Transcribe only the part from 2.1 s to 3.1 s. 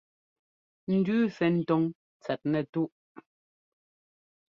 tsɛt nɛtúꞌ.